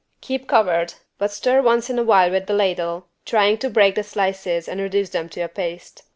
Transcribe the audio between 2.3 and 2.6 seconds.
with the